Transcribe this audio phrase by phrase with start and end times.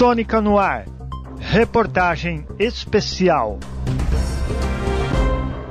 [0.00, 0.86] Sônica no ar.
[1.38, 3.58] Reportagem especial.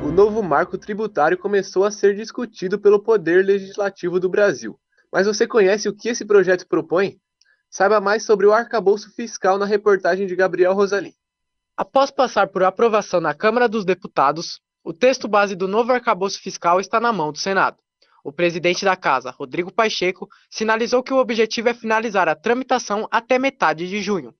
[0.03, 4.79] O novo marco tributário começou a ser discutido pelo Poder Legislativo do Brasil.
[5.11, 7.17] Mas você conhece o que esse projeto propõe?
[7.71, 11.15] Saiba mais sobre o arcabouço fiscal na reportagem de Gabriel Rosalim.
[11.75, 16.79] Após passar por aprovação na Câmara dos Deputados, o texto base do novo arcabouço fiscal
[16.79, 17.77] está na mão do Senado.
[18.23, 23.39] O presidente da Casa, Rodrigo Pacheco, sinalizou que o objetivo é finalizar a tramitação até
[23.39, 24.33] metade de junho.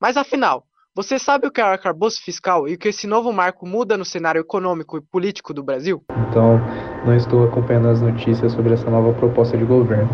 [0.00, 0.64] Mas afinal,
[0.94, 3.96] você sabe o que é o arcabouço fiscal e o que esse novo marco muda
[3.96, 6.02] no cenário econômico e político do Brasil?
[6.28, 6.60] Então,
[7.06, 10.10] não estou acompanhando as notícias sobre essa nova proposta de governo.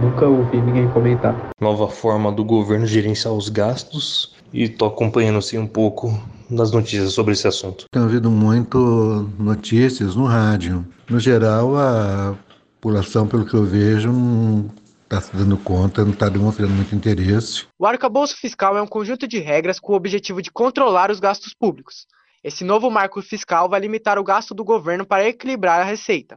[0.00, 1.50] Nunca ouvi ninguém comentar.
[1.60, 6.16] Nova forma do governo gerenciar os gastos e estou acompanhando sim um pouco
[6.48, 7.86] das notícias sobre esse assunto.
[7.90, 10.86] Tenho ouvido muito notícias no rádio.
[11.10, 12.36] No geral, a
[12.82, 14.68] população, pelo que eu vejo, não
[15.04, 17.64] está se dando conta, não está demonstrando muito interesse.
[17.78, 21.54] O arcabouço fiscal é um conjunto de regras com o objetivo de controlar os gastos
[21.54, 22.06] públicos.
[22.42, 26.36] Esse novo marco fiscal vai limitar o gasto do governo para equilibrar a receita.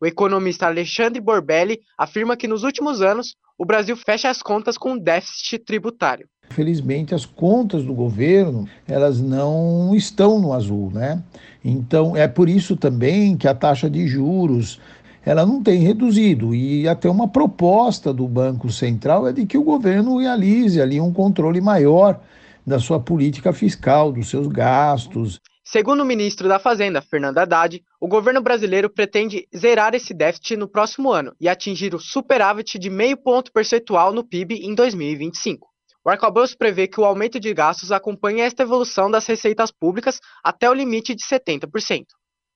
[0.00, 4.96] O economista Alexandre Borbelli afirma que nos últimos anos o Brasil fecha as contas com
[4.96, 6.28] déficit tributário.
[6.50, 11.22] Felizmente as contas do governo, elas não estão no azul, né?
[11.64, 14.80] Então é por isso também que a taxa de juros
[15.24, 19.62] ela não tem reduzido e até uma proposta do Banco Central é de que o
[19.62, 22.20] governo realize ali um controle maior
[22.66, 25.40] da sua política fiscal, dos seus gastos.
[25.64, 30.68] Segundo o ministro da Fazenda, Fernando Haddad, o governo brasileiro pretende zerar esse déficit no
[30.68, 35.68] próximo ano e atingir o superávit de meio ponto percentual no PIB em 2025.
[36.04, 40.68] O arcabouço prevê que o aumento de gastos acompanhe esta evolução das receitas públicas até
[40.68, 42.06] o limite de 70%.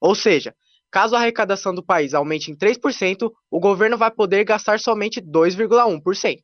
[0.01, 0.55] Ou seja,
[0.95, 6.37] Caso a arrecadação do país aumente em 3%, o governo vai poder gastar somente 2,1%.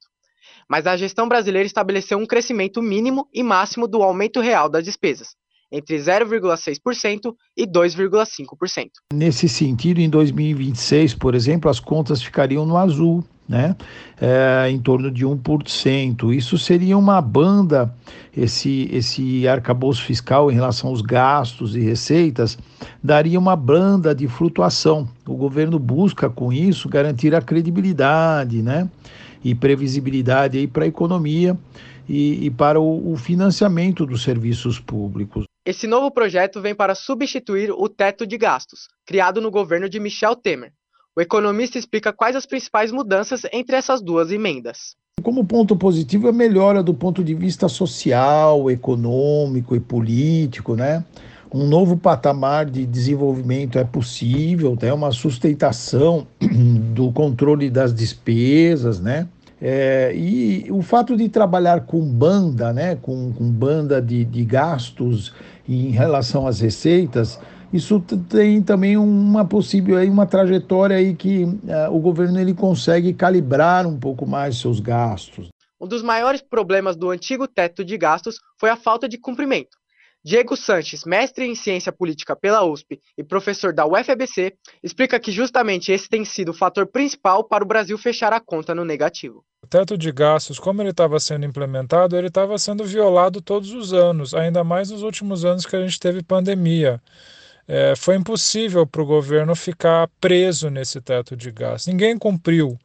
[0.68, 5.36] Mas a gestão brasileira estabeleceu um crescimento mínimo e máximo do aumento real das despesas,
[5.70, 8.88] entre 0,6% e 2,5%.
[9.14, 13.76] Nesse sentido, em 2026, por exemplo, as contas ficariam no azul, né?
[14.20, 16.34] É, em torno de 1%.
[16.34, 17.94] Isso seria uma banda,
[18.36, 22.58] esse, esse arcabouço fiscal em relação aos gastos e receitas,
[23.02, 25.08] daria uma banda de flutuação.
[25.26, 28.88] O governo busca, com isso, garantir a credibilidade né?
[29.44, 31.58] e previsibilidade para a economia
[32.08, 35.44] e, e para o, o financiamento dos serviços públicos.
[35.64, 40.34] Esse novo projeto vem para substituir o teto de gastos, criado no governo de Michel
[40.34, 40.72] Temer.
[41.16, 44.96] O economista explica quais as principais mudanças entre essas duas emendas.
[45.22, 51.04] Como ponto positivo, a melhora do ponto de vista social, econômico e político, né?
[51.52, 54.92] Um novo patamar de desenvolvimento é possível, né?
[54.92, 56.24] uma sustentação
[56.94, 59.26] do controle das despesas, né?
[59.60, 62.94] É, e o fato de trabalhar com banda, né?
[62.94, 65.34] com, com banda de, de gastos
[65.68, 67.38] em relação às receitas,
[67.72, 73.12] isso tem também uma possível aí uma trajetória aí que uh, o governo ele consegue
[73.12, 75.48] calibrar um pouco mais seus gastos.
[75.80, 79.78] Um dos maiores problemas do antigo teto de gastos foi a falta de cumprimento.
[80.22, 84.52] Diego Sanches, mestre em ciência política pela USP e professor da UFABC,
[84.82, 88.74] explica que justamente esse tem sido o fator principal para o Brasil fechar a conta
[88.74, 89.42] no negativo.
[89.64, 93.94] O teto de gastos, como ele estava sendo implementado, ele estava sendo violado todos os
[93.94, 97.00] anos, ainda mais nos últimos anos que a gente teve pandemia
[97.72, 101.86] é, foi impossível para o governo ficar preso nesse teto de gastos.
[101.86, 102.76] Ninguém cumpriu.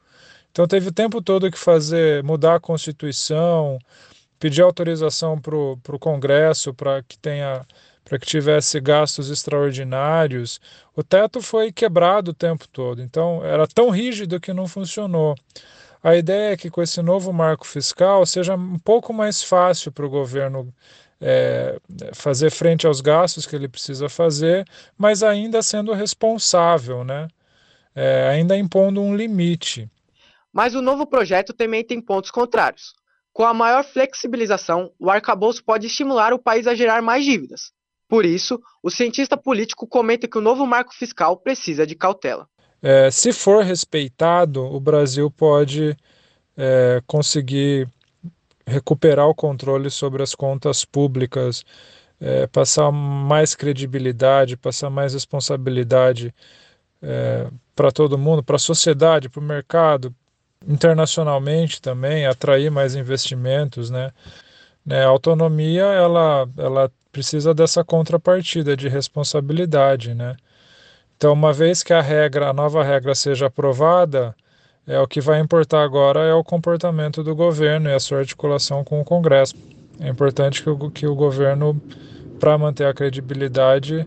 [0.51, 3.79] Então teve o tempo todo que fazer, mudar a Constituição,
[4.39, 7.65] pedir autorização para o Congresso para que tenha
[8.03, 10.61] para que tivesse gastos extraordinários.
[10.95, 15.33] O teto foi quebrado o tempo todo, então era tão rígido que não funcionou.
[16.03, 20.05] A ideia é que com esse novo marco fiscal seja um pouco mais fácil para
[20.05, 20.71] o governo
[21.27, 21.79] é,
[22.13, 24.63] fazer frente aos gastos que ele precisa fazer,
[24.95, 27.27] mas ainda sendo responsável, né?
[27.95, 29.89] É, ainda impondo um limite.
[30.53, 32.93] Mas o novo projeto também tem pontos contrários.
[33.33, 37.71] Com a maior flexibilização, o arcabouço pode estimular o país a gerar mais dívidas.
[38.07, 42.47] Por isso, o cientista político comenta que o novo marco fiscal precisa de cautela.
[42.83, 45.97] É, se for respeitado, o Brasil pode
[46.55, 47.89] é, conseguir
[48.65, 51.63] recuperar o controle sobre as contas públicas,
[52.19, 56.33] é, passar mais credibilidade, passar mais responsabilidade
[57.01, 60.15] é, para todo mundo, para a sociedade, para o mercado,
[60.67, 64.11] internacionalmente também, atrair mais investimentos, né?
[64.85, 65.05] né?
[65.05, 70.35] A autonomia, ela, ela precisa dessa contrapartida de responsabilidade, né?
[71.17, 74.35] Então, uma vez que a regra, a nova regra seja aprovada,
[74.87, 78.83] é o que vai importar agora é o comportamento do governo e a sua articulação
[78.83, 79.55] com o Congresso.
[79.99, 81.81] É importante que o, que o governo,
[82.39, 84.05] para manter a credibilidade,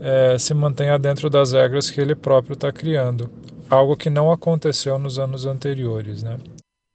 [0.00, 3.30] é, se mantenha dentro das regras que ele próprio está criando,
[3.70, 6.22] algo que não aconteceu nos anos anteriores.
[6.22, 6.38] Né?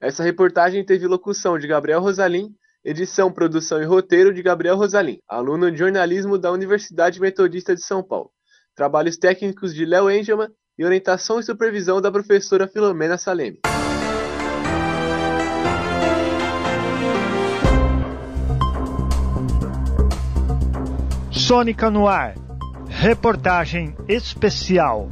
[0.00, 2.54] Essa reportagem teve locução de Gabriel Rosalim,
[2.84, 8.02] edição, produção e roteiro de Gabriel Rosalim, aluno de jornalismo da Universidade Metodista de São
[8.02, 8.30] Paulo.
[8.74, 10.48] Trabalhos técnicos de Léo Engelman
[10.78, 13.60] e orientação e supervisão da professora Filomena Saleme.
[21.30, 22.34] Sônica no ar.
[22.88, 25.08] Reportagem especial.